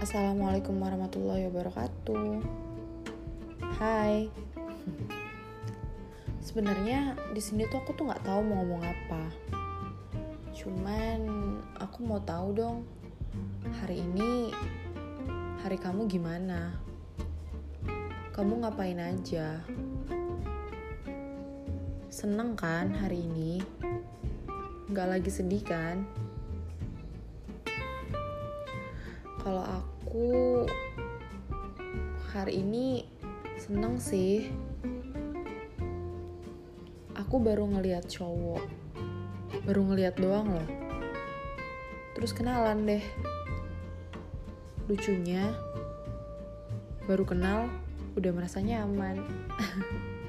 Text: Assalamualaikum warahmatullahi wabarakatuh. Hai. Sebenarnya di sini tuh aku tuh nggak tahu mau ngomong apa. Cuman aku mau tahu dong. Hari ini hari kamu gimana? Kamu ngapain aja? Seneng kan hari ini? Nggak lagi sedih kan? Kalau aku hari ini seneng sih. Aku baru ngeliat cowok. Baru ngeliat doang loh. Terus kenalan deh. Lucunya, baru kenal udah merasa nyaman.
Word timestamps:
Assalamualaikum 0.00 0.80
warahmatullahi 0.80 1.52
wabarakatuh. 1.52 2.40
Hai. 3.76 4.32
Sebenarnya 6.40 7.20
di 7.36 7.40
sini 7.44 7.68
tuh 7.68 7.84
aku 7.84 7.92
tuh 7.92 8.08
nggak 8.08 8.24
tahu 8.24 8.40
mau 8.40 8.64
ngomong 8.64 8.80
apa. 8.80 9.28
Cuman 10.56 11.20
aku 11.76 12.00
mau 12.08 12.16
tahu 12.16 12.48
dong. 12.56 12.88
Hari 13.84 14.00
ini 14.00 14.48
hari 15.60 15.76
kamu 15.76 16.08
gimana? 16.08 16.80
Kamu 18.32 18.64
ngapain 18.64 19.04
aja? 19.04 19.60
Seneng 22.08 22.56
kan 22.56 22.88
hari 22.96 23.28
ini? 23.28 23.60
Nggak 24.88 25.20
lagi 25.20 25.28
sedih 25.28 25.60
kan? 25.60 26.08
Kalau 29.40 29.64
aku 29.64 30.28
hari 32.28 32.60
ini 32.60 33.08
seneng 33.56 33.96
sih. 33.96 34.52
Aku 37.16 37.40
baru 37.40 37.64
ngeliat 37.64 38.04
cowok. 38.04 38.60
Baru 39.64 39.88
ngeliat 39.88 40.20
doang 40.20 40.60
loh. 40.60 40.68
Terus 42.12 42.36
kenalan 42.36 42.84
deh. 42.84 43.04
Lucunya, 44.84 45.56
baru 47.08 47.24
kenal 47.24 47.72
udah 48.20 48.32
merasa 48.36 48.60
nyaman. 48.60 49.24